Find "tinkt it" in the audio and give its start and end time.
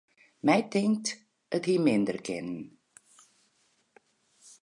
0.73-1.63